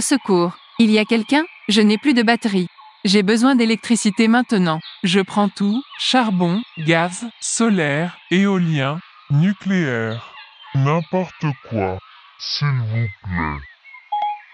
[0.00, 1.44] Au secours, il y a quelqu'un?
[1.68, 2.68] Je n'ai plus de batterie.
[3.04, 4.80] J'ai besoin d'électricité maintenant.
[5.02, 10.32] Je prends tout, charbon, gaz, solaire, éolien, nucléaire,
[10.74, 11.98] n'importe quoi,
[12.38, 13.60] s'il vous plaît.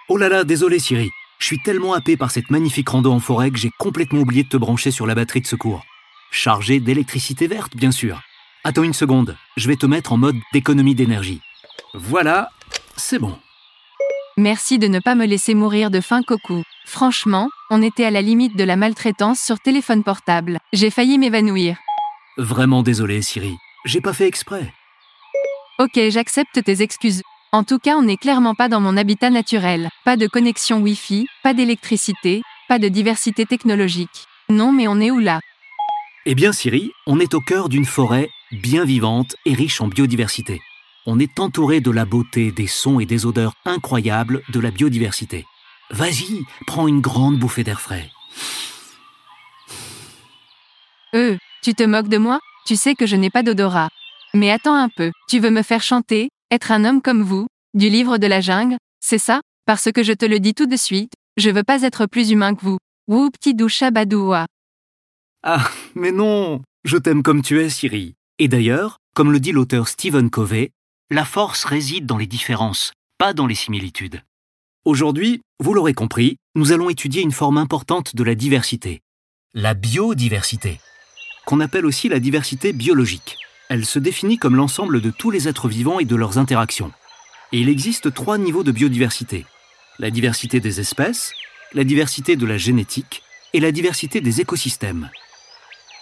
[0.09, 1.13] Oh là là, désolé Siri.
[1.39, 4.49] Je suis tellement happé par cette magnifique rando en forêt que j'ai complètement oublié de
[4.49, 5.85] te brancher sur la batterie de secours.
[6.33, 8.21] Chargée d'électricité verte, bien sûr.
[8.65, 11.41] Attends une seconde, je vais te mettre en mode d'économie d'énergie.
[11.95, 12.51] Voilà,
[12.97, 13.39] c'est bon.
[14.39, 16.63] Merci de ne pas me laisser mourir de faim, Coco.
[16.85, 20.59] Franchement, on était à la limite de la maltraitance sur téléphone portable.
[20.75, 21.79] J'ai failli m'évanouir.
[22.37, 23.57] Vraiment désolé, Siri.
[23.87, 24.71] J'ai pas fait exprès.
[25.79, 27.23] Ok, j'accepte tes excuses.
[27.51, 29.89] En tout cas, on n'est clairement pas dans mon habitat naturel.
[30.05, 34.27] Pas de connexion Wi-Fi, pas d'électricité, pas de diversité technologique.
[34.51, 35.41] Non, mais on est où là?
[36.27, 40.61] Eh bien, Siri, on est au cœur d'une forêt bien vivante et riche en biodiversité
[41.07, 45.47] on est entouré de la beauté, des sons et des odeurs incroyables de la biodiversité.
[45.91, 48.11] Vas-y, prends une grande bouffée d'air frais.
[51.15, 52.41] Euh, tu te moques de moi?
[52.67, 53.89] Tu sais que je n'ai pas d'odorat.
[54.35, 57.89] Mais attends un peu, tu veux me faire chanter, être un homme comme vous, du
[57.89, 59.41] livre de la jungle, c'est ça?
[59.65, 62.55] Parce que je te le dis tout de suite, je veux pas être plus humain
[62.55, 62.79] que vous.
[63.09, 64.47] Wou petit doucha badoua.
[65.45, 68.15] Ah, mais non Je t'aime comme tu es, Siri.
[68.39, 70.73] Et d'ailleurs, comme le dit l'auteur Stephen Covey,
[71.11, 74.23] la force réside dans les différences, pas dans les similitudes.
[74.85, 79.03] Aujourd'hui, vous l'aurez compris, nous allons étudier une forme importante de la diversité,
[79.55, 80.81] la biodiversité,
[81.45, 83.37] qu'on appelle aussi la diversité biologique.
[83.69, 86.91] Elle se définit comme l'ensemble de tous les êtres vivants et de leurs interactions.
[87.53, 89.47] Et il existe trois niveaux de biodiversité.
[90.01, 91.33] La diversité des espèces,
[91.73, 93.23] la diversité de la génétique
[93.53, 95.11] et la diversité des écosystèmes.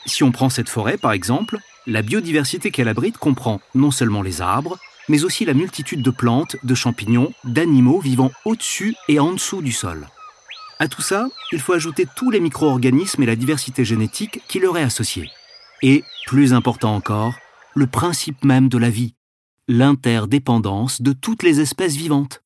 [0.06, 4.40] Si on prend cette forêt, par exemple, la biodiversité qu'elle abrite comprend non seulement les
[4.40, 4.78] arbres,
[5.08, 9.72] mais aussi la multitude de plantes, de champignons, d'animaux vivant au-dessus et en dessous du
[9.72, 10.08] sol.
[10.78, 14.76] À tout ça, il faut ajouter tous les micro-organismes et la diversité génétique qui leur
[14.76, 15.30] est associée.
[15.82, 17.34] Et, plus important encore,
[17.74, 19.14] le principe même de la vie,
[19.68, 22.42] l'interdépendance de toutes les espèces vivantes.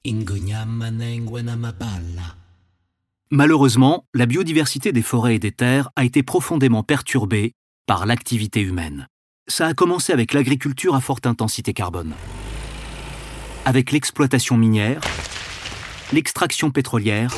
[3.31, 7.53] Malheureusement, la biodiversité des forêts et des terres a été profondément perturbée
[7.87, 9.09] par l'activité humaine.
[9.49, 12.15] Ça a commencé avec l'agriculture à forte intensité carbone
[13.69, 15.03] avec l'exploitation minière,
[16.15, 17.35] l'extraction pétrolière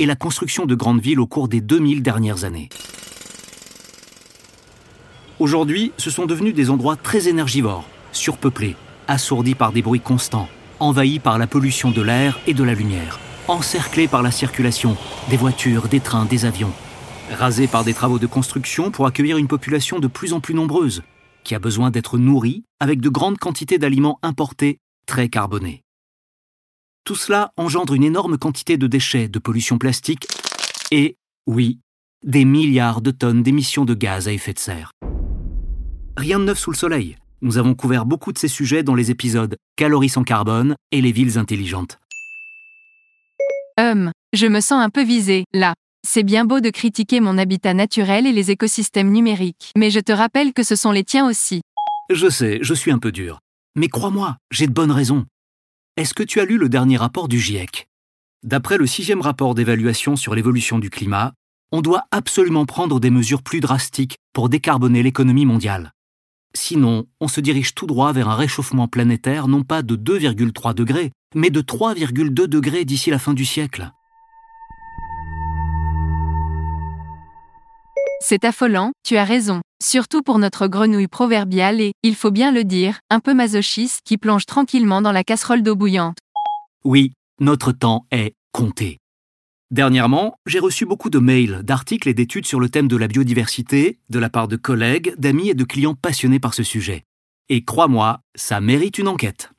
[0.00, 2.68] et la construction de grandes villes au cours des 2000 dernières années.
[5.38, 8.74] Aujourd'hui, ce sont devenus des endroits très énergivores, surpeuplés,
[9.06, 10.48] assourdis par des bruits constants,
[10.80, 14.96] envahis par la pollution de l'air et de la lumière, encerclés par la circulation,
[15.30, 16.72] des voitures, des trains, des avions,
[17.30, 21.04] rasés par des travaux de construction pour accueillir une population de plus en plus nombreuse,
[21.44, 25.82] qui a besoin d'être nourrie avec de grandes quantités d'aliments importés très carbonés.
[27.04, 30.26] Tout cela engendre une énorme quantité de déchets, de pollution plastique
[30.90, 31.80] et, oui,
[32.24, 34.92] des milliards de tonnes d'émissions de gaz à effet de serre.
[36.16, 37.16] Rien de neuf sous le soleil.
[37.40, 41.10] Nous avons couvert beaucoup de ces sujets dans les épisodes Calories sans carbone et les
[41.10, 41.98] villes intelligentes.
[43.80, 45.74] Hum, je me sens un peu visé, là.
[46.06, 50.12] C'est bien beau de critiquer mon habitat naturel et les écosystèmes numériques, mais je te
[50.12, 51.62] rappelle que ce sont les tiens aussi.
[52.10, 53.38] Je sais, je suis un peu dur.
[53.74, 55.24] Mais crois-moi, j'ai de bonnes raisons.
[55.96, 57.88] Est-ce que tu as lu le dernier rapport du GIEC
[58.42, 61.32] D'après le sixième rapport d'évaluation sur l'évolution du climat,
[61.70, 65.92] on doit absolument prendre des mesures plus drastiques pour décarboner l'économie mondiale.
[66.54, 71.12] Sinon, on se dirige tout droit vers un réchauffement planétaire non pas de 2,3 degrés,
[71.34, 73.90] mais de 3,2 degrés d'ici la fin du siècle.
[78.24, 79.62] C'est affolant, tu as raison.
[79.82, 84.16] Surtout pour notre grenouille proverbiale et, il faut bien le dire, un peu masochiste qui
[84.16, 86.18] plonge tranquillement dans la casserole d'eau bouillante.
[86.84, 88.98] Oui, notre temps est compté.
[89.72, 93.98] Dernièrement, j'ai reçu beaucoup de mails, d'articles et d'études sur le thème de la biodiversité,
[94.08, 97.02] de la part de collègues, d'amis et de clients passionnés par ce sujet.
[97.48, 99.50] Et crois-moi, ça mérite une enquête.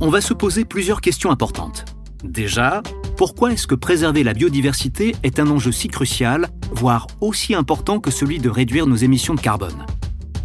[0.00, 1.84] On va se poser plusieurs questions importantes.
[2.24, 2.82] Déjà,
[3.16, 8.10] pourquoi est-ce que préserver la biodiversité est un enjeu si crucial, voire aussi important que
[8.10, 9.86] celui de réduire nos émissions de carbone?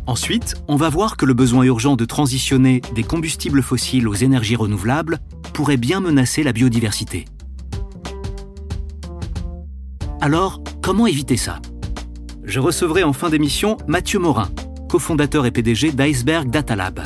[0.07, 4.55] Ensuite, on va voir que le besoin urgent de transitionner des combustibles fossiles aux énergies
[4.55, 5.19] renouvelables
[5.53, 7.25] pourrait bien menacer la biodiversité.
[10.19, 11.59] Alors, comment éviter ça?
[12.43, 14.49] Je recevrai en fin d'émission Mathieu Morin,
[14.89, 17.01] cofondateur et PDG d'Iceberg Data Lab.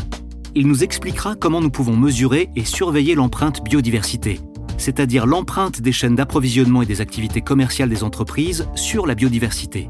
[0.55, 4.39] Il nous expliquera comment nous pouvons mesurer et surveiller l'empreinte biodiversité,
[4.77, 9.87] c'est-à-dire l'empreinte des chaînes d'approvisionnement et des activités commerciales des entreprises sur la biodiversité.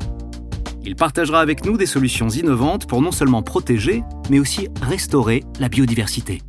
[0.84, 5.68] Il partagera avec nous des solutions innovantes pour non seulement protéger, mais aussi restaurer la
[5.68, 6.42] biodiversité.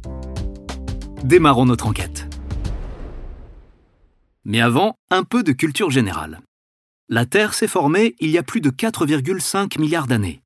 [1.25, 2.29] Démarrons notre enquête.
[4.45, 6.41] Mais avant, un peu de culture générale.
[7.09, 10.43] La Terre s'est formée il y a plus de 4,5 milliards d'années.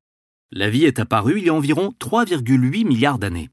[0.51, 3.49] La vie est apparue il y a environ 3,8 milliards d'années.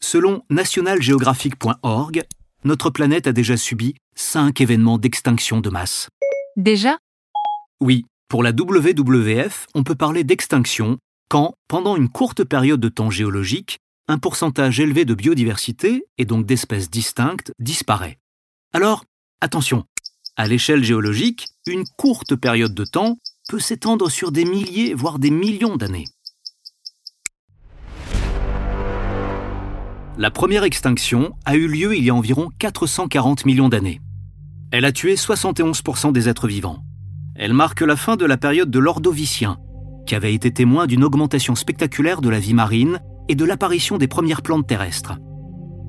[0.00, 2.24] Selon nationalgeographic.org,
[2.64, 6.08] notre planète a déjà subi 5 événements d'extinction de masse.
[6.56, 6.98] Déjà?
[7.80, 13.10] Oui, pour la WWF, on peut parler d'extinction quand, pendant une courte période de temps
[13.10, 13.78] géologique,
[14.08, 18.18] un pourcentage élevé de biodiversité, et donc d'espèces distinctes, disparaît.
[18.72, 19.04] Alors,
[19.40, 19.84] attention,
[20.36, 23.18] à l'échelle géologique, une courte période de temps
[23.48, 26.06] peut s'étendre sur des milliers, voire des millions d'années.
[30.20, 34.00] La première extinction a eu lieu il y a environ 440 millions d'années.
[34.72, 36.82] Elle a tué 71% des êtres vivants.
[37.36, 39.58] Elle marque la fin de la période de l'Ordovicien,
[40.08, 42.98] qui avait été témoin d'une augmentation spectaculaire de la vie marine
[43.28, 45.18] et de l'apparition des premières plantes terrestres.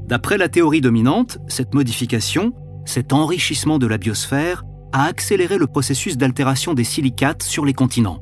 [0.06, 2.54] D'après la théorie dominante, cette modification,
[2.86, 8.22] cet enrichissement de la biosphère, a accéléré le processus d'altération des silicates sur les continents.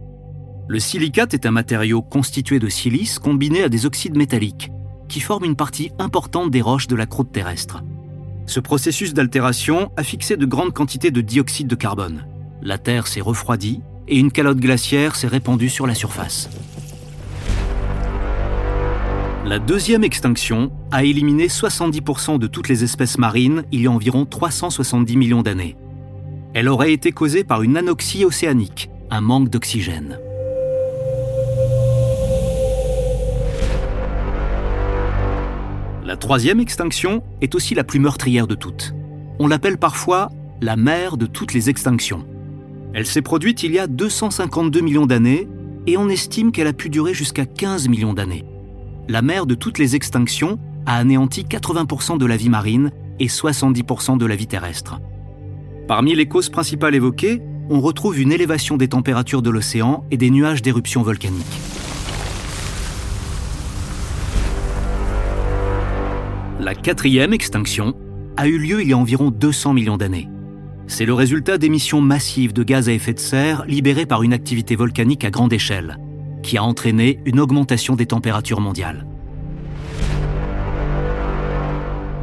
[0.70, 4.72] Le silicate est un matériau constitué de silice combiné à des oxydes métalliques,
[5.08, 7.84] qui forment une partie importante des roches de la croûte terrestre.
[8.46, 12.26] Ce processus d'altération a fixé de grandes quantités de dioxyde de carbone.
[12.62, 16.50] La Terre s'est refroidie et une calotte glaciaire s'est répandue sur la surface.
[19.46, 24.26] La deuxième extinction a éliminé 70% de toutes les espèces marines il y a environ
[24.26, 25.78] 370 millions d'années.
[26.54, 30.20] Elle aurait été causée par une anoxie océanique, un manque d'oxygène.
[36.08, 38.94] La troisième extinction est aussi la plus meurtrière de toutes.
[39.40, 40.30] On l'appelle parfois
[40.62, 42.26] la mère de toutes les extinctions.
[42.94, 45.50] Elle s'est produite il y a 252 millions d'années
[45.86, 48.46] et on estime qu'elle a pu durer jusqu'à 15 millions d'années.
[49.10, 54.18] La mère de toutes les extinctions a anéanti 80% de la vie marine et 70%
[54.18, 55.02] de la vie terrestre.
[55.90, 60.30] Parmi les causes principales évoquées, on retrouve une élévation des températures de l'océan et des
[60.30, 61.67] nuages d'éruptions volcaniques.
[66.68, 67.96] La quatrième extinction
[68.36, 70.28] a eu lieu il y a environ 200 millions d'années.
[70.86, 74.76] C'est le résultat d'émissions massives de gaz à effet de serre libérées par une activité
[74.76, 75.98] volcanique à grande échelle,
[76.44, 79.08] qui a entraîné une augmentation des températures mondiales.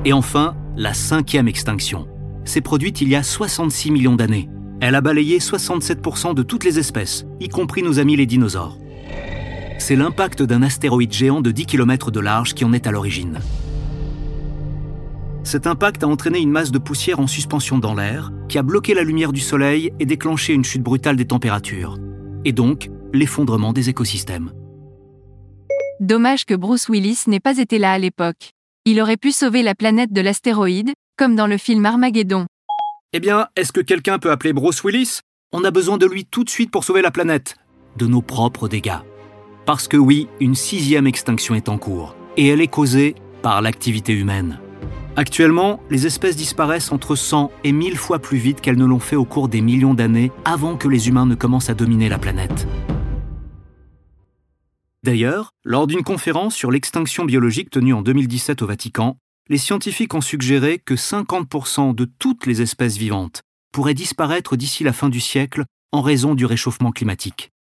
[0.05, 2.06] Et enfin, la cinquième extinction
[2.44, 4.50] s'est produite il y a 66 millions d'années.
[4.82, 8.76] Elle a balayé 67% de toutes les espèces, y compris nos amis les dinosaures.
[9.79, 13.41] C'est l'impact d'un astéroïde géant de 10 km de large qui en est à l'origine.
[15.44, 18.94] Cet impact a entraîné une masse de poussière en suspension dans l'air, qui a bloqué
[18.94, 21.99] la lumière du Soleil et déclenché une chute brutale des températures,
[22.46, 24.52] et donc l'effondrement des écosystèmes.
[26.01, 28.53] Dommage que Bruce Willis n'ait pas été là à l'époque.
[28.86, 32.46] Il aurait pu sauver la planète de l'astéroïde, comme dans le film Armageddon.
[33.13, 35.20] Eh bien, est-ce que quelqu'un peut appeler Bruce Willis?
[35.53, 37.56] On a besoin de lui tout de suite pour sauver la planète,
[37.96, 38.98] de nos propres dégâts.
[39.67, 44.15] Parce que oui, une sixième extinction est en cours, et elle est causée par l'activité
[44.15, 44.58] humaine.
[45.17, 49.15] Actuellement, les espèces disparaissent entre 100 et 1000 fois plus vite qu'elles ne l'ont fait
[49.15, 52.67] au cours des millions d'années avant que les humains ne commencent à dominer la planète.
[55.05, 59.17] D'ailleurs, lors d'une conférence sur l'extinction biologique tenue en 2017 au Vatican,
[59.49, 63.43] les scientifiques ont suggéré que 50% de toutes les espèces vivantes
[63.73, 67.53] pourraient disparaître d'ici la fin du siècle en raison du réchauffement climatique.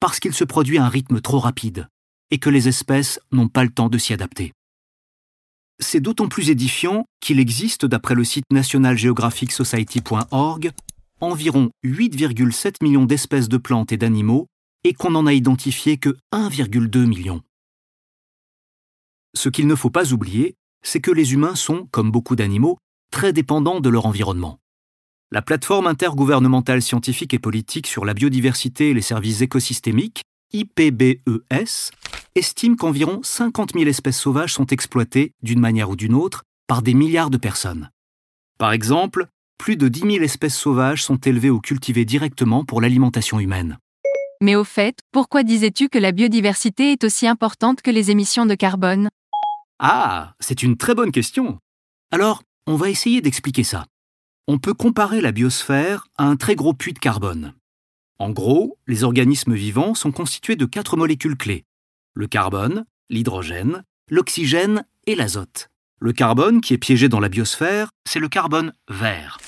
[0.00, 1.86] Parce qu'il se produit à un rythme trop rapide
[2.32, 4.52] et que les espèces n'ont pas le temps de s'y adapter.
[5.82, 10.72] C'est d'autant plus édifiant qu'il existe, d'après le site nationalgeographicsociety.org,
[11.20, 14.46] environ 8,7 millions d'espèces de plantes et d'animaux
[14.84, 17.40] et qu'on n'en a identifié que 1,2 million.
[19.34, 22.76] Ce qu'il ne faut pas oublier, c'est que les humains sont, comme beaucoup d'animaux,
[23.10, 24.58] très dépendants de leur environnement.
[25.30, 31.90] La plateforme intergouvernementale scientifique et politique sur la biodiversité et les services écosystémiques, IPBES,
[32.34, 36.94] estime qu'environ 50 000 espèces sauvages sont exploitées, d'une manière ou d'une autre, par des
[36.94, 37.90] milliards de personnes.
[38.58, 39.26] Par exemple,
[39.58, 43.78] plus de 10 000 espèces sauvages sont élevées ou cultivées directement pour l'alimentation humaine.
[44.42, 48.54] Mais au fait, pourquoi disais-tu que la biodiversité est aussi importante que les émissions de
[48.54, 49.08] carbone?
[49.78, 51.58] Ah, c'est une très bonne question.
[52.10, 53.86] Alors, on va essayer d'expliquer ça.
[54.48, 57.52] On peut comparer la biosphère à un très gros puits de carbone.
[58.20, 61.64] En gros, les organismes vivants sont constitués de quatre molécules clés.
[62.12, 65.70] Le carbone, l'hydrogène, l'oxygène et l'azote.
[66.00, 69.38] Le carbone qui est piégé dans la biosphère, c'est le carbone vert.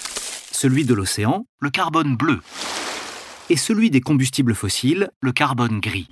[0.53, 2.41] Celui de l'océan, le carbone bleu.
[3.51, 6.09] Et celui des combustibles fossiles, le carbone gris.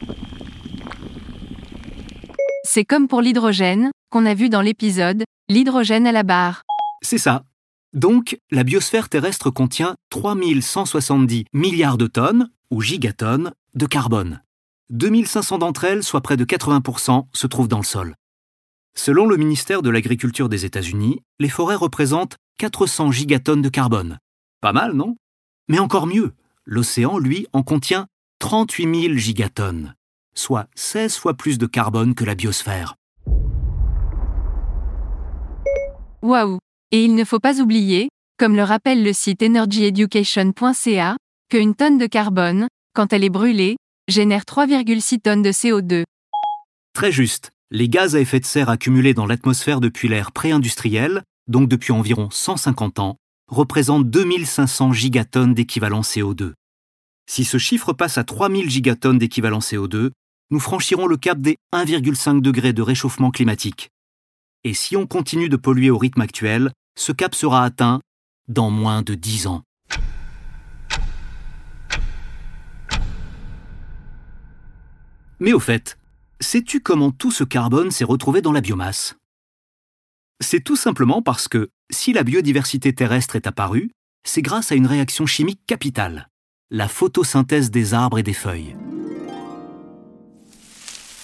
[2.64, 6.64] C'est comme pour l'hydrogène, qu'on a vu dans l'épisode, l'hydrogène à la barre.
[7.00, 7.42] C'est ça.
[7.92, 14.42] Donc, la biosphère terrestre contient 3170 milliards de tonnes, ou gigatonnes, de carbone.
[14.90, 18.14] 2500 d'entre elles, soit près de 80%, se trouvent dans le sol.
[18.96, 24.18] Selon le ministère de l'Agriculture des États-Unis, les forêts représentent 400 gigatonnes de carbone.
[24.60, 25.16] Pas mal, non?
[25.68, 26.32] Mais encore mieux,
[26.64, 28.06] l'océan, lui, en contient
[28.38, 29.94] 38 000 gigatonnes,
[30.34, 32.94] soit 16 fois plus de carbone que la biosphère.
[36.22, 36.58] Waouh
[36.92, 41.16] Et il ne faut pas oublier, comme le rappelle le site energyeducation.ca,
[41.48, 43.76] qu'une tonne de carbone, quand elle est brûlée,
[44.08, 46.02] génère 3,6 tonnes de CO2.
[46.92, 51.68] Très juste, les gaz à effet de serre accumulés dans l'atmosphère depuis l'ère pré-industrielle, donc
[51.68, 53.16] depuis environ 150 ans,
[53.46, 56.54] représentent 2500 gigatonnes d'équivalent CO2.
[57.28, 60.10] Si ce chiffre passe à 3000 gigatonnes d'équivalent CO2,
[60.50, 63.90] nous franchirons le cap des 1,5 degrés de réchauffement climatique.
[64.64, 68.02] Et si on continue de polluer au rythme actuel, ce cap sera atteint
[68.48, 69.62] dans moins de 10 ans.
[75.38, 75.96] Mais au fait,
[76.40, 79.16] sais-tu comment tout ce carbone s'est retrouvé dans la biomasse?
[80.40, 83.90] C'est tout simplement parce que, si la biodiversité terrestre est apparue,
[84.24, 86.28] c'est grâce à une réaction chimique capitale,
[86.70, 88.76] la photosynthèse des arbres et des feuilles.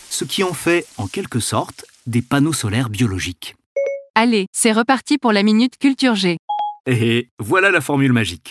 [0.09, 3.56] Ce qui en fait, en quelque sorte, des panneaux solaires biologiques.
[4.18, 6.38] Allez, c'est reparti pour la minute culture G.
[6.87, 8.50] Et voilà la formule magique.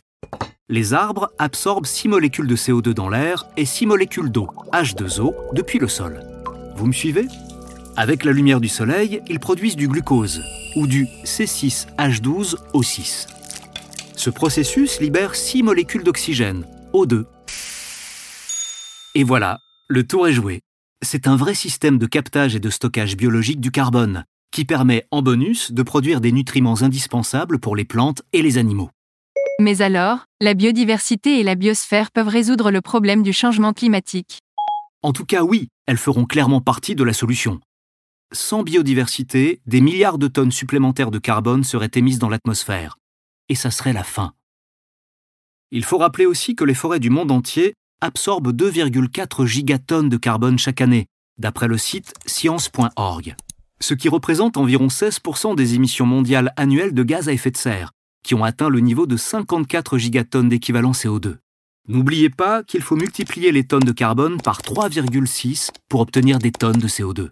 [0.69, 5.79] Les arbres absorbent 6 molécules de CO2 dans l'air et 6 molécules d'eau, H2O, depuis
[5.79, 6.23] le sol.
[6.75, 7.25] Vous me suivez?
[7.97, 10.43] Avec la lumière du soleil, ils produisent du glucose,
[10.75, 13.25] ou du C6H12O6.
[14.15, 17.25] Ce processus libère 6 molécules d'oxygène, O2.
[19.15, 19.57] Et voilà,
[19.87, 20.61] le tour est joué.
[21.01, 24.25] C'est un vrai système de captage et de stockage biologique du carbone,
[24.55, 28.89] qui permet en bonus de produire des nutriments indispensables pour les plantes et les animaux.
[29.59, 34.39] Mais alors, la biodiversité et la biosphère peuvent résoudre le problème du changement climatique.
[35.03, 37.59] En tout cas, oui, elles feront clairement partie de la solution.
[38.31, 42.95] Sans biodiversité, des milliards de tonnes supplémentaires de carbone seraient émises dans l'atmosphère.
[43.49, 44.31] Et ça serait la fin.
[45.71, 50.57] Il faut rappeler aussi que les forêts du monde entier absorbent 2,4 gigatonnes de carbone
[50.57, 51.07] chaque année,
[51.37, 53.35] d'après le site science.org,
[53.85, 57.91] ce qui représente environ 16% des émissions mondiales annuelles de gaz à effet de serre,
[58.23, 61.35] qui ont atteint le niveau de 54 gigatonnes d'équivalent CO2.
[61.87, 66.79] N'oubliez pas qu'il faut multiplier les tonnes de carbone par 3,6 pour obtenir des tonnes
[66.79, 67.29] de CO2.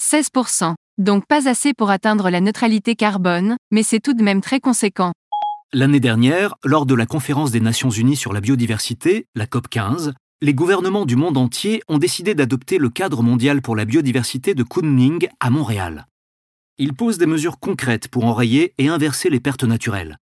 [0.00, 0.74] 16%.
[0.98, 5.10] Donc pas assez pour atteindre la neutralité carbone, mais c'est tout de même très conséquent.
[5.72, 10.12] L'année dernière, lors de la conférence des Nations Unies sur la biodiversité, la COP15,
[10.42, 14.62] les gouvernements du monde entier ont décidé d'adopter le cadre mondial pour la biodiversité de
[14.62, 16.06] Kunming à Montréal.
[16.76, 20.18] Il pose des mesures concrètes pour enrayer et inverser les pertes naturelles.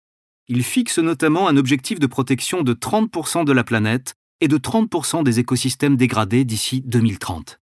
[0.48, 5.24] Il fixe notamment un objectif de protection de 30% de la planète et de 30%
[5.24, 7.60] des écosystèmes dégradés d'ici 2030.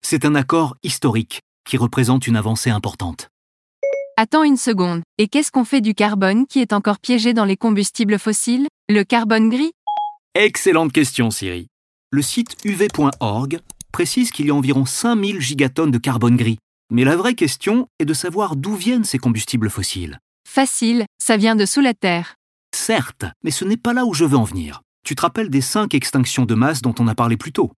[0.00, 3.28] C'est un accord historique qui représente une avancée importante.
[4.16, 7.56] Attends une seconde, et qu'est-ce qu'on fait du carbone qui est encore piégé dans les
[7.56, 8.68] combustibles fossiles?
[8.88, 9.72] Le carbone gris?
[10.34, 11.66] Excellente question, Siri.
[12.10, 13.58] Le site uv.org
[13.92, 16.56] précise qu'il y a environ 5000 gigatonnes de carbone gris.
[16.90, 20.20] Mais la vraie question est de savoir d'où viennent ces combustibles fossiles.
[20.48, 22.36] Facile, ça vient de sous la Terre.
[22.74, 24.80] Certes, mais ce n'est pas là où je veux en venir.
[25.04, 27.70] Tu te rappelles des cinq extinctions de masse dont on a parlé plus tôt?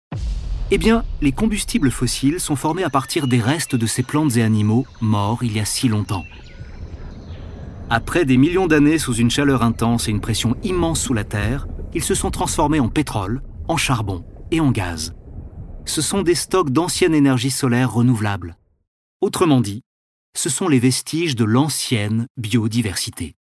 [0.70, 4.42] Eh bien, les combustibles fossiles sont formés à partir des restes de ces plantes et
[4.42, 6.24] animaux morts il y a si longtemps.
[7.90, 11.66] Après des millions d'années sous une chaleur intense et une pression immense sous la Terre,
[11.94, 15.14] ils se sont transformés en pétrole, en charbon et en gaz.
[15.86, 18.56] Ce sont des stocks d'ancienne énergie solaire renouvelable.
[19.20, 19.82] Autrement dit,
[20.36, 23.36] ce sont les vestiges de l'ancienne biodiversité.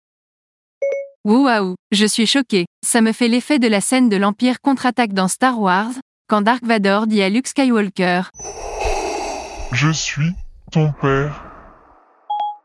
[1.24, 2.66] Waouh, je suis choqué.
[2.84, 5.92] Ça me fait l'effet de la scène de l'Empire contre-attaque dans Star Wars,
[6.28, 8.22] quand Dark Vador dit à Luke Skywalker
[9.72, 10.32] Je suis
[10.72, 11.44] ton père.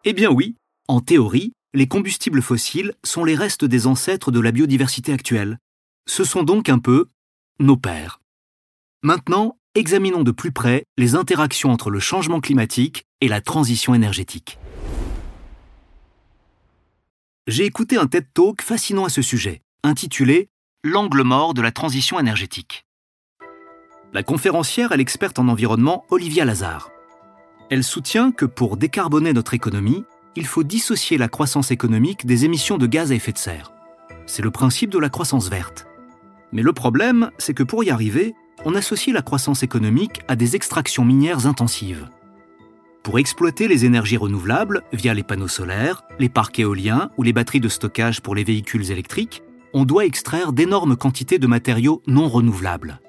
[0.05, 0.55] Eh bien oui,
[0.87, 5.57] en théorie, les combustibles fossiles sont les restes des ancêtres de la biodiversité actuelle.
[6.07, 7.07] Ce sont donc un peu
[7.59, 8.21] nos pères.
[9.01, 14.59] Maintenant, examinons de plus près les interactions entre le changement climatique et la transition énergétique.
[17.47, 20.49] J'ai écouté un TED Talk fascinant à ce sujet, intitulé
[20.83, 22.85] L'angle mort de la transition énergétique.
[24.13, 26.91] La conférencière est l'experte en environnement Olivia Lazare.
[27.71, 32.77] Elle soutient que pour décarboner notre économie, il faut dissocier la croissance économique des émissions
[32.77, 33.73] de gaz à effet de serre.
[34.27, 35.87] C'est le principe de la croissance verte.
[36.55, 38.33] Mais le problème, c'est que pour y arriver,
[38.63, 42.07] on associe la croissance économique à des extractions minières intensives.
[43.03, 47.59] Pour exploiter les énergies renouvelables via les panneaux solaires, les parcs éoliens ou les batteries
[47.59, 49.43] de stockage pour les véhicules électriques,
[49.73, 53.01] on doit extraire d'énormes quantités de matériaux non renouvelables.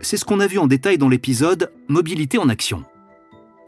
[0.00, 2.82] C'est ce qu'on a vu en détail dans l'épisode Mobilité en action.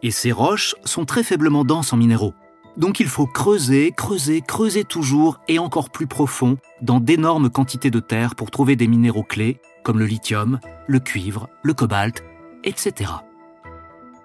[0.03, 2.35] Et ces roches sont très faiblement denses en minéraux.
[2.77, 8.01] Donc il faut creuser, creuser, creuser toujours et encore plus profond dans d'énormes quantités de
[8.01, 12.25] terre pour trouver des minéraux clés comme le lithium, le cuivre, le cobalt,
[12.65, 13.11] etc.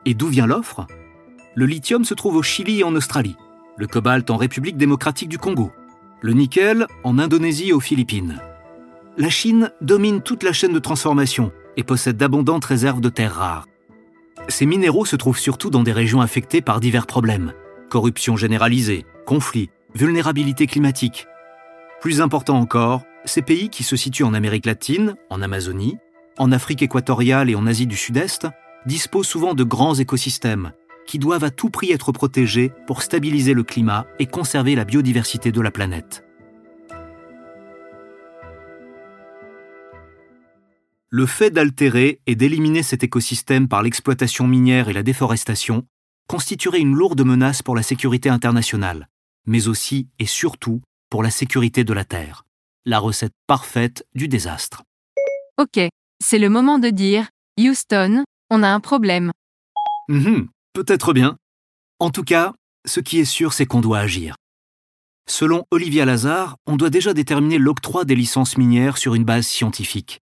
[0.05, 0.87] Et d'où vient l'offre?
[1.53, 3.35] Le lithium se trouve au Chili et en Australie,
[3.77, 5.71] le cobalt en République démocratique du Congo,
[6.21, 8.39] le nickel en Indonésie et aux Philippines.
[9.17, 13.67] La Chine domine toute la chaîne de transformation et possède d'abondantes réserves de terres rares.
[14.47, 17.53] Ces minéraux se trouvent surtout dans des régions affectées par divers problèmes
[17.89, 21.27] corruption généralisée, conflits, vulnérabilité climatique.
[21.99, 25.97] Plus important encore, ces pays qui se situent en Amérique latine, en Amazonie,
[26.37, 28.47] en Afrique équatoriale et en Asie du Sud-Est
[28.85, 30.71] disposent souvent de grands écosystèmes
[31.05, 35.51] qui doivent à tout prix être protégés pour stabiliser le climat et conserver la biodiversité
[35.51, 36.23] de la planète.
[41.09, 45.87] Le fait d'altérer et d'éliminer cet écosystème par l'exploitation minière et la déforestation
[46.29, 49.09] constituerait une lourde menace pour la sécurité internationale,
[49.47, 52.45] mais aussi et surtout pour la sécurité de la Terre.
[52.85, 54.83] La recette parfaite du désastre.
[55.57, 55.79] Ok,
[56.23, 57.27] c'est le moment de dire,
[57.59, 59.31] Houston, on a un problème.
[60.07, 61.35] Mhm, Peut-être bien.
[61.99, 62.53] En tout cas,
[62.85, 64.35] ce qui est sûr, c'est qu'on doit agir.
[65.27, 70.19] Selon Olivia Lazare, on doit déjà déterminer l'octroi des licences minières sur une base scientifique.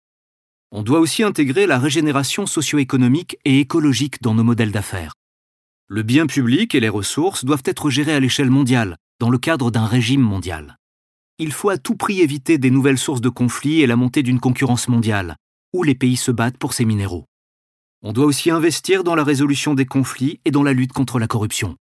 [0.70, 5.12] On doit aussi intégrer la régénération socio-économique et écologique dans nos modèles d'affaires.
[5.88, 9.70] Le bien public et les ressources doivent être gérés à l'échelle mondiale, dans le cadre
[9.70, 10.78] d'un régime mondial.
[11.38, 14.40] Il faut à tout prix éviter des nouvelles sources de conflits et la montée d'une
[14.40, 15.36] concurrence mondiale,
[15.72, 17.26] où les pays se battent pour ces minéraux.
[18.02, 21.28] On doit aussi investir dans la résolution des conflits et dans la lutte contre la
[21.28, 21.76] corruption.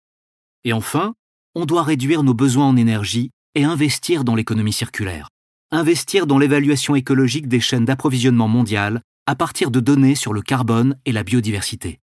[0.63, 1.13] Et enfin,
[1.53, 5.29] on doit réduire nos besoins en énergie et investir dans l'économie circulaire.
[5.69, 10.97] Investir dans l'évaluation écologique des chaînes d'approvisionnement mondiales à partir de données sur le carbone
[11.05, 12.00] et la biodiversité.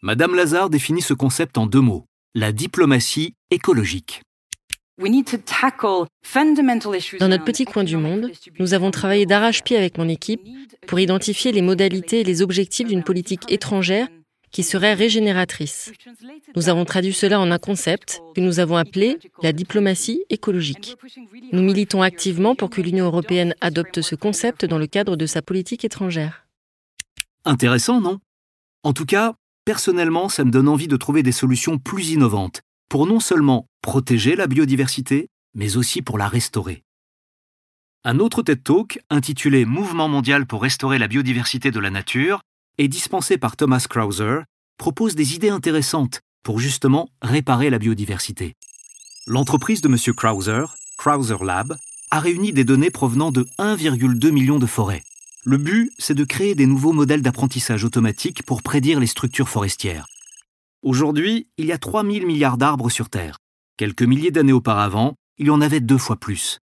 [0.00, 2.06] Madame Lazare définit ce concept en deux mots,
[2.36, 4.22] la diplomatie écologique.
[4.96, 5.08] Dans
[7.28, 8.30] notre petit coin du monde,
[8.60, 10.42] nous avons travaillé d'arrache-pied avec mon équipe
[10.86, 14.06] pour identifier les modalités et les objectifs d'une politique étrangère
[14.52, 15.90] qui serait régénératrice.
[16.54, 20.94] Nous avons traduit cela en un concept que nous avons appelé la diplomatie écologique.
[21.50, 25.42] Nous militons activement pour que l'Union européenne adopte ce concept dans le cadre de sa
[25.42, 26.46] politique étrangère.
[27.44, 28.20] Intéressant, non?
[28.84, 29.34] En tout cas,
[29.68, 34.34] personnellement, ça me donne envie de trouver des solutions plus innovantes pour non seulement protéger
[34.34, 36.84] la biodiversité, mais aussi pour la restaurer.
[38.02, 42.40] Un autre TED Talk, intitulé Mouvement mondial pour restaurer la biodiversité de la nature,
[42.78, 44.38] et dispensé par Thomas Krauser,
[44.78, 48.54] propose des idées intéressantes pour justement réparer la biodiversité.
[49.26, 50.14] L'entreprise de M.
[50.16, 50.64] Krauser,
[50.96, 51.76] Krauser Lab,
[52.10, 55.02] a réuni des données provenant de 1,2 million de forêts.
[55.44, 60.06] Le but, c'est de créer des nouveaux modèles d'apprentissage automatique pour prédire les structures forestières.
[60.82, 63.38] Aujourd'hui, il y a 3000 milliards d'arbres sur Terre.
[63.76, 66.58] Quelques milliers d'années auparavant, il y en avait deux fois plus.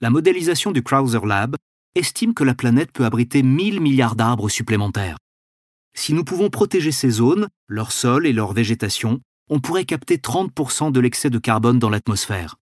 [0.00, 1.56] La modélisation du Krauser Lab
[1.96, 5.18] estime que la planète peut abriter 1000 milliards d'arbres supplémentaires.
[5.94, 10.92] Si nous pouvons protéger ces zones, leur sol et leur végétation, on pourrait capter 30%
[10.92, 12.56] de l'excès de carbone dans l'atmosphère.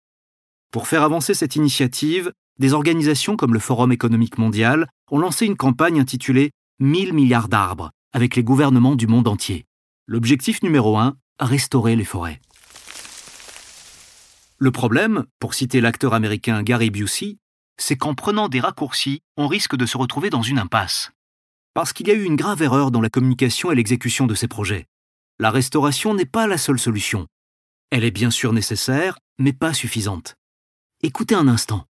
[0.70, 5.56] Pour faire avancer cette initiative, des organisations comme le Forum économique mondial ont lancé une
[5.56, 9.66] campagne intitulée 1000 milliards d'arbres avec les gouvernements du monde entier.
[10.06, 12.40] L'objectif numéro 1, restaurer les forêts.
[14.58, 17.36] Le problème, pour citer l'acteur américain Gary Busey,
[17.76, 21.12] c'est qu'en prenant des raccourcis, on risque de se retrouver dans une impasse.
[21.74, 24.48] Parce qu'il y a eu une grave erreur dans la communication et l'exécution de ces
[24.48, 24.86] projets.
[25.38, 27.26] La restauration n'est pas la seule solution.
[27.90, 30.36] Elle est bien sûr nécessaire, mais pas suffisante.
[31.02, 31.84] Écoutez un instant.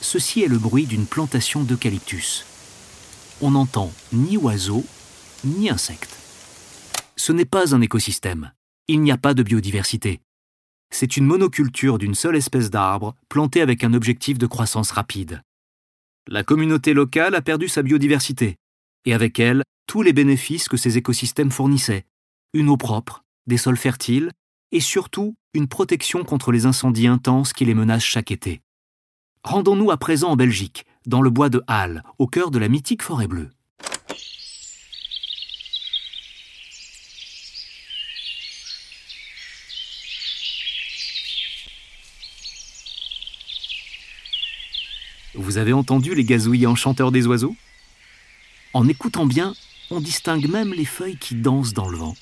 [0.00, 2.46] Ceci est le bruit d'une plantation d'eucalyptus.
[3.40, 4.84] On n'entend ni oiseaux,
[5.44, 6.18] ni insectes.
[7.16, 8.52] Ce n'est pas un écosystème.
[8.88, 10.20] Il n'y a pas de biodiversité.
[10.92, 15.42] c'est une monoculture d'une seule espèce d'arbre plantée avec un objectif de croissance rapide.
[16.26, 18.56] La communauté locale a perdu sa biodiversité,
[19.04, 22.06] et avec elle tous les bénéfices que ces écosystèmes fournissaient,
[22.54, 24.32] une eau propre, des sols fertiles,
[24.72, 28.60] et surtout une protection contre les incendies intenses qui les menacent chaque été.
[29.42, 33.02] Rendons-nous à présent en Belgique, dans le bois de Halle, au cœur de la mythique
[33.02, 33.50] forêt bleue.
[45.34, 47.56] Vous avez entendu les gazouillants chanteurs des oiseaux?
[48.74, 49.54] En écoutant bien,
[49.90, 52.14] on distingue même les feuilles qui dansent dans le vent.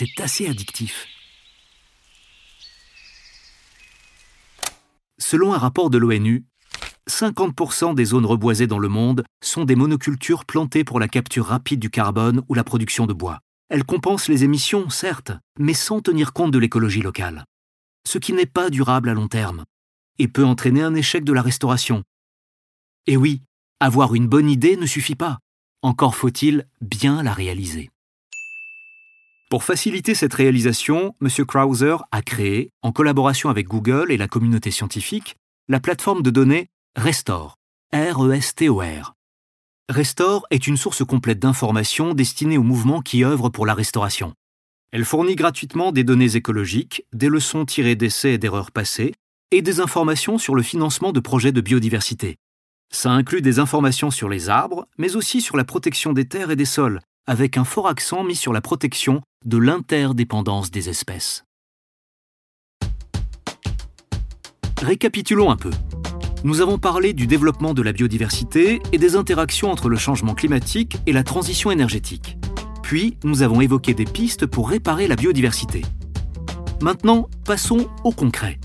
[0.00, 1.06] C'est assez addictif.
[5.18, 6.46] Selon un rapport de l'ONU,
[7.06, 11.80] 50% des zones reboisées dans le monde sont des monocultures plantées pour la capture rapide
[11.80, 13.40] du carbone ou la production de bois.
[13.68, 17.44] Elles compensent les émissions, certes, mais sans tenir compte de l'écologie locale.
[18.08, 19.66] Ce qui n'est pas durable à long terme,
[20.18, 22.04] et peut entraîner un échec de la restauration.
[23.06, 23.42] Et oui,
[23.80, 25.40] avoir une bonne idée ne suffit pas.
[25.82, 27.90] Encore faut-il bien la réaliser.
[29.50, 31.44] Pour faciliter cette réalisation, M.
[31.44, 35.34] Krauser a créé, en collaboration avec Google et la communauté scientifique,
[35.68, 37.56] la plateforme de données Restore.
[37.92, 39.14] R-E-S-T-O-R.
[39.88, 44.34] Restore est une source complète d'informations destinée aux mouvements qui œuvrent pour la restauration.
[44.92, 49.14] Elle fournit gratuitement des données écologiques, des leçons tirées d'essais et d'erreurs passées,
[49.50, 52.36] et des informations sur le financement de projets de biodiversité.
[52.92, 56.56] Ça inclut des informations sur les arbres, mais aussi sur la protection des terres et
[56.56, 61.44] des sols, avec un fort accent mis sur la protection de l'interdépendance des espèces.
[64.82, 65.70] Récapitulons un peu
[66.42, 70.96] nous avons parlé du développement de la biodiversité et des interactions entre le changement climatique
[71.04, 72.38] et la transition énergétique.
[72.82, 75.82] Puis, nous avons évoqué des pistes pour réparer la biodiversité.
[76.80, 78.58] Maintenant, passons au concret.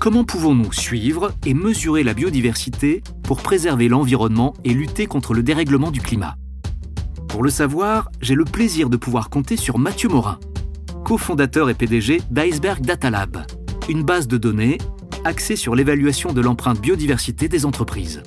[0.00, 5.90] Comment pouvons-nous suivre et mesurer la biodiversité pour préserver l'environnement et lutter contre le dérèglement
[5.90, 6.36] du climat?
[7.28, 10.40] Pour le savoir, j'ai le plaisir de pouvoir compter sur Mathieu Morin,
[11.04, 13.44] cofondateur et PDG d'Iceberg Data Lab,
[13.88, 14.78] une base de données
[15.24, 18.22] axé sur l'évaluation de l'empreinte biodiversité des entreprises.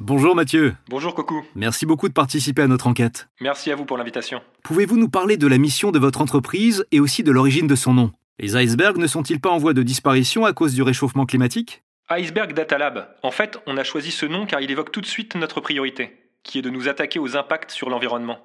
[0.00, 0.74] Bonjour Mathieu.
[0.88, 1.42] Bonjour Coco.
[1.54, 3.28] Merci beaucoup de participer à notre enquête.
[3.42, 4.40] Merci à vous pour l'invitation.
[4.64, 7.92] Pouvez-vous nous parler de la mission de votre entreprise et aussi de l'origine de son
[7.92, 8.12] nom?
[8.40, 11.82] Les icebergs ne sont-ils pas en voie de disparition à cause du réchauffement climatique?
[12.08, 13.14] Iceberg Data Lab.
[13.22, 16.16] En fait, on a choisi ce nom car il évoque tout de suite notre priorité,
[16.42, 18.38] qui est de nous attaquer aux impacts sur l'environnement.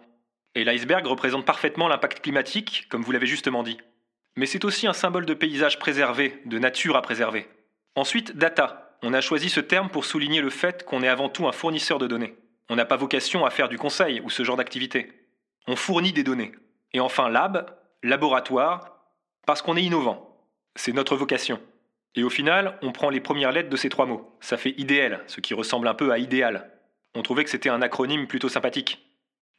[0.55, 3.77] Et l'iceberg représente parfaitement l'impact climatique, comme vous l'avez justement dit
[4.35, 7.47] mais c'est aussi un symbole de paysage préservé, de nature à préserver.
[7.95, 8.97] Ensuite, data.
[9.03, 11.99] On a choisi ce terme pour souligner le fait qu'on est avant tout un fournisseur
[11.99, 12.35] de données.
[12.69, 15.11] On n'a pas vocation à faire du conseil ou ce genre d'activité.
[15.67, 16.53] On fournit des données.
[16.93, 18.97] Et enfin, lab, laboratoire,
[19.45, 20.39] parce qu'on est innovant.
[20.75, 21.59] C'est notre vocation.
[22.15, 24.35] Et au final, on prend les premières lettres de ces trois mots.
[24.39, 26.69] Ça fait idéal, ce qui ressemble un peu à idéal.
[27.15, 29.05] On trouvait que c'était un acronyme plutôt sympathique.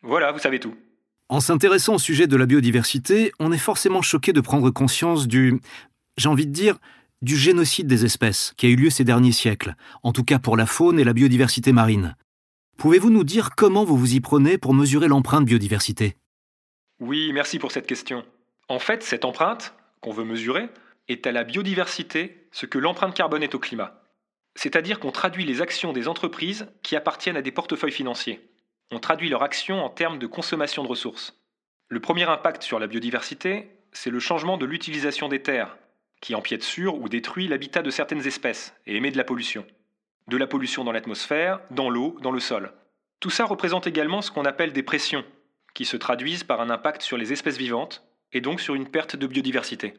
[0.03, 0.75] Voilà, vous savez tout.
[1.29, 5.61] En s'intéressant au sujet de la biodiversité, on est forcément choqué de prendre conscience du,
[6.17, 6.79] j'ai envie de dire,
[7.23, 10.57] du génocide des espèces qui a eu lieu ces derniers siècles, en tout cas pour
[10.57, 12.17] la faune et la biodiversité marine.
[12.77, 16.17] Pouvez-vous nous dire comment vous vous y prenez pour mesurer l'empreinte biodiversité?
[17.01, 18.25] Oui, merci pour cette question.
[18.69, 20.69] En fait, cette empreinte, qu'on veut mesurer,
[21.09, 24.01] est à la biodiversité ce que l'empreinte carbone est au climat.
[24.55, 28.49] C'est-à-dire qu'on traduit les actions des entreprises qui appartiennent à des portefeuilles financiers
[28.91, 31.37] on traduit leur action en termes de consommation de ressources.
[31.89, 35.77] Le premier impact sur la biodiversité, c'est le changement de l'utilisation des terres,
[36.21, 39.67] qui empiète sur ou détruit l'habitat de certaines espèces et émet de la pollution.
[40.29, 42.73] De la pollution dans l'atmosphère, dans l'eau, dans le sol.
[43.21, 45.25] Tout ça représente également ce qu'on appelle des pressions,
[45.75, 49.17] qui se traduisent par un impact sur les espèces vivantes et donc sur une perte
[49.17, 49.95] de biodiversité.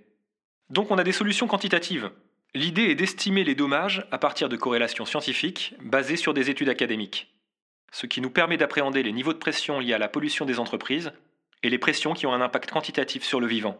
[0.69, 2.09] Donc on a des solutions quantitatives.
[2.55, 7.35] L'idée est d'estimer les dommages à partir de corrélations scientifiques basées sur des études académiques
[7.95, 11.13] ce qui nous permet d'appréhender les niveaux de pression liés à la pollution des entreprises
[11.63, 13.77] et les pressions qui ont un impact quantitatif sur le vivant.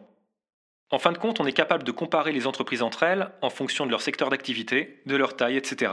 [0.90, 3.84] En fin de compte, on est capable de comparer les entreprises entre elles en fonction
[3.84, 5.92] de leur secteur d'activité, de leur taille, etc.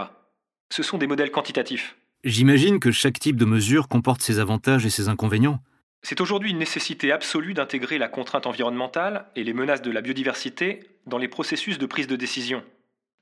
[0.69, 1.97] Ce sont des modèles quantitatifs.
[2.23, 5.59] J'imagine que chaque type de mesure comporte ses avantages et ses inconvénients.
[6.05, 10.81] C'est aujourd'hui une nécessité absolue d'intégrer la contrainte environnementale et les menaces de la biodiversité
[11.07, 12.61] dans les processus de prise de décision.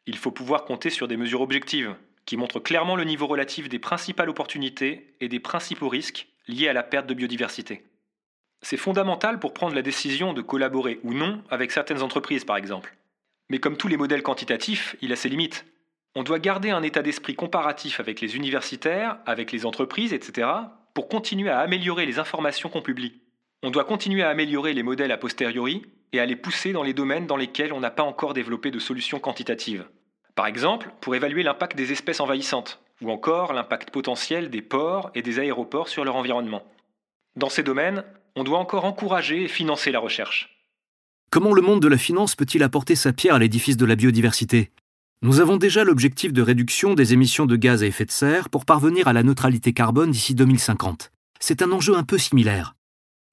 [0.08, 3.78] Il faut pouvoir compter sur des mesures objectives, qui montre clairement le niveau relatif des
[3.78, 7.84] principales opportunités et des principaux risques liés à la perte de biodiversité.
[8.64, 12.96] C'est fondamental pour prendre la décision de collaborer ou non avec certaines entreprises, par exemple.
[13.50, 15.66] Mais comme tous les modèles quantitatifs, il a ses limites.
[16.16, 20.48] On doit garder un état d'esprit comparatif avec les universitaires, avec les entreprises, etc.,
[20.94, 23.22] pour continuer à améliorer les informations qu'on publie.
[23.64, 26.94] On doit continuer à améliorer les modèles a posteriori et à les pousser dans les
[26.94, 29.86] domaines dans lesquels on n'a pas encore développé de solutions quantitatives.
[30.36, 35.22] Par exemple, pour évaluer l'impact des espèces envahissantes, ou encore l'impact potentiel des ports et
[35.22, 36.64] des aéroports sur leur environnement.
[37.36, 38.04] Dans ces domaines,
[38.36, 40.58] on doit encore encourager et financer la recherche.
[41.32, 44.72] Comment le monde de la finance peut-il apporter sa pierre à l'édifice de la biodiversité?
[45.24, 48.66] Nous avons déjà l'objectif de réduction des émissions de gaz à effet de serre pour
[48.66, 51.12] parvenir à la neutralité carbone d'ici 2050.
[51.40, 52.76] C'est un enjeu un peu similaire.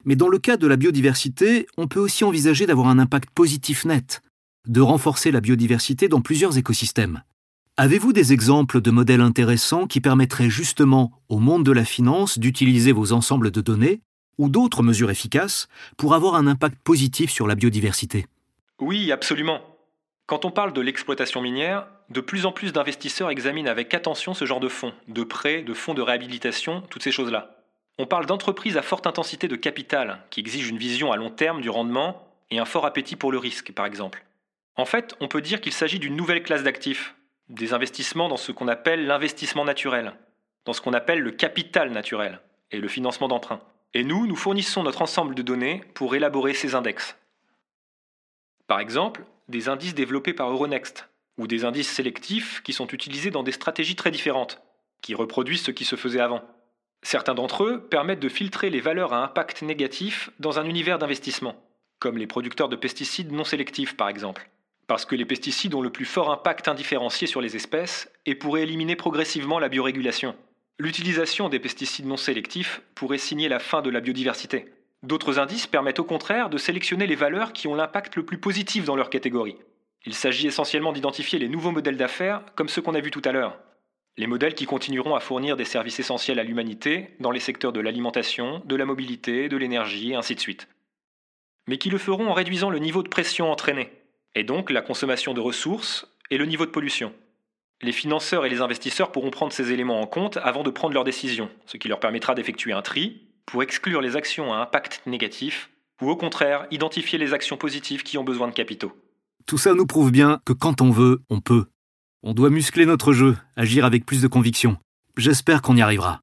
[0.05, 3.87] Mais dans le cas de la biodiversité, on peut aussi envisager d'avoir un impact positif
[3.87, 4.20] net,
[4.66, 7.22] de renforcer la biodiversité dans plusieurs écosystèmes.
[7.79, 12.92] Avez-vous des exemples de modèles intéressants qui permettraient justement au monde de la finance d'utiliser
[12.92, 14.03] vos ensembles de données
[14.37, 18.27] ou d'autres mesures efficaces pour avoir un impact positif sur la biodiversité?
[18.79, 19.62] Oui, absolument.
[20.29, 24.45] Quand on parle de l'exploitation minière, de plus en plus d'investisseurs examinent avec attention ce
[24.45, 27.57] genre de fonds, de prêts, de fonds de réhabilitation, toutes ces choses-là.
[27.97, 31.62] On parle d'entreprises à forte intensité de capital, qui exigent une vision à long terme
[31.62, 34.23] du rendement et un fort appétit pour le risque, par exemple.
[34.77, 37.14] En fait, on peut dire qu'il s'agit d'une nouvelle classe d'actifs,
[37.49, 40.12] des investissements dans ce qu'on appelle l'investissement naturel,
[40.67, 43.62] dans ce qu'on appelle le capital naturel et le financement d'emprunt.
[43.95, 47.17] Et nous, nous fournissons notre ensemble de données pour élaborer ces index.
[48.67, 51.09] Par exemple, des indices développés par Euronext,
[51.39, 54.61] ou des indices sélectifs qui sont utilisés dans des stratégies très différentes,
[55.01, 56.43] qui reproduisent ce qui se faisait avant.
[57.03, 61.57] Certains d'entre eux permettent de filtrer les valeurs à impact négatif dans un univers d'investissement,
[61.99, 64.51] comme les producteurs de pesticides non sélectifs par exemple,
[64.89, 68.65] parce que les pesticides ont le plus fort impact indifférencié sur les espèces et pourraient
[68.65, 70.35] éliminer progressivement la biorégulation.
[70.81, 74.73] L'utilisation des pesticides non sélectifs pourrait signer la fin de la biodiversité.
[75.03, 78.85] D'autres indices permettent au contraire de sélectionner les valeurs qui ont l'impact le plus positif
[78.85, 79.57] dans leur catégorie.
[80.05, 83.33] Il s'agit essentiellement d'identifier les nouveaux modèles d'affaires comme ceux qu'on a vus tout à
[83.33, 83.59] l'heure,
[84.19, 87.79] les modèles qui continueront à fournir des services essentiels à l'humanité dans les secteurs de
[87.79, 90.67] l'alimentation, de la mobilité, de l'énergie, et ainsi de suite.
[91.69, 93.93] Mais qui le feront en réduisant le niveau de pression entraîné,
[94.35, 97.13] et donc la consommation de ressources et le niveau de pollution.
[97.81, 101.05] Les financeurs et les investisseurs pourront prendre ces éléments en compte avant de prendre leurs
[101.05, 105.71] décisions, ce qui leur permettra d'effectuer un tri pour exclure les actions à impact négatif,
[106.03, 108.93] ou au contraire identifier les actions positives qui ont besoin de capitaux.
[109.47, 111.65] Tout ça nous prouve bien que quand on veut, on peut.
[112.23, 114.77] On doit muscler notre jeu, agir avec plus de conviction.
[115.17, 116.21] J'espère qu'on y arrivera.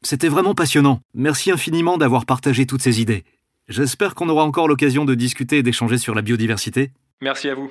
[0.00, 1.00] C'était vraiment passionnant.
[1.12, 3.24] Merci infiniment d'avoir partagé toutes ces idées.
[3.68, 6.90] J'espère qu'on aura encore l'occasion de discuter et d'échanger sur la biodiversité.
[7.20, 7.70] Merci à vous.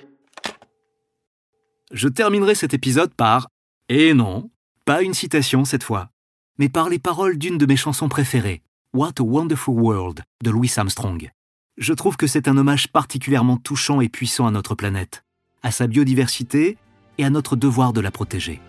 [1.91, 3.47] Je terminerai cet épisode par
[3.89, 4.51] Et non,
[4.85, 6.11] pas une citation cette fois,
[6.59, 8.61] mais par les paroles d'une de mes chansons préférées,
[8.93, 11.31] What a Wonderful World de Louis Armstrong.
[11.77, 15.23] Je trouve que c'est un hommage particulièrement touchant et puissant à notre planète,
[15.63, 16.77] à sa biodiversité
[17.17, 18.59] et à notre devoir de la protéger.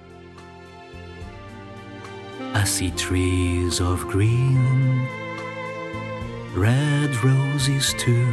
[2.55, 5.01] I see trees of green,
[6.55, 8.25] red roses too.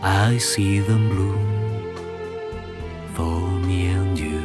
[0.00, 1.44] I see them bloom
[3.14, 4.44] for me and you,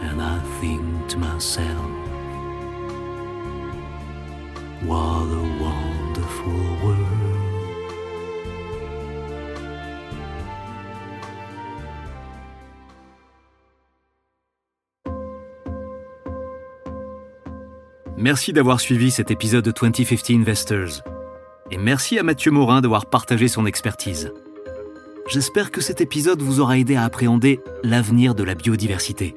[0.00, 1.89] and I think to myself,
[4.86, 7.20] what a wonderful world.
[18.16, 21.02] Merci d'avoir suivi cet épisode de 2050 Investors.
[21.70, 24.32] Et merci à Mathieu Morin d'avoir partagé son expertise.
[25.28, 29.34] J'espère que cet épisode vous aura aidé à appréhender l'avenir de la biodiversité.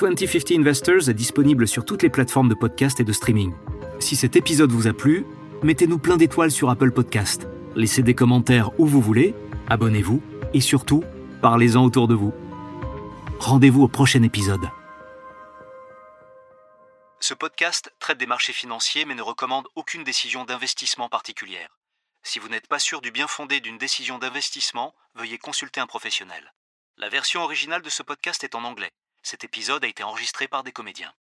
[0.00, 3.52] 2050 Investors est disponible sur toutes les plateformes de podcast et de streaming.
[4.00, 5.26] Si cet épisode vous a plu,
[5.62, 7.48] mettez-nous plein d'étoiles sur Apple Podcast.
[7.74, 9.34] Laissez des commentaires où vous voulez,
[9.68, 10.22] abonnez-vous
[10.54, 11.02] et surtout,
[11.42, 12.32] parlez-en autour de vous.
[13.40, 14.70] Rendez-vous au prochain épisode.
[17.20, 21.78] Ce podcast traite des marchés financiers mais ne recommande aucune décision d'investissement particulière.
[22.22, 26.52] Si vous n'êtes pas sûr du bien fondé d'une décision d'investissement, veuillez consulter un professionnel.
[26.98, 28.92] La version originale de ce podcast est en anglais.
[29.22, 31.12] Cet épisode a été enregistré par des comédiens.